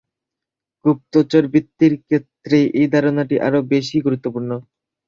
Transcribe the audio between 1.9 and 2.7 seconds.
ক্ষেত্রে